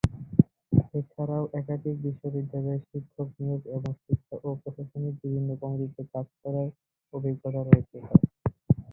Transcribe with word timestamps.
এছাড়াও 0.93 1.43
একাধিক 1.53 1.95
বিশ্ববিদ্যালয়ে 2.05 2.79
শিক্ষক 2.87 3.29
নিয়োগ 3.37 3.61
এবং 3.75 3.91
শিক্ষা 4.03 4.35
ও 4.39 4.59
প্রশাসনিক 4.61 5.13
বিভিন্ন 5.23 5.49
কমিটিতে 5.61 6.03
কাজ 6.13 6.27
করার 6.41 6.67
অভিজ্ঞতা 7.13 7.61
রয়েছে 7.61 7.97
তার। 7.99 8.21